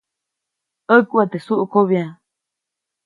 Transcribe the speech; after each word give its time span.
ʼÄkuʼa 0.91 1.23
teʼ 1.31 1.43
suʼkobya. 1.45 2.03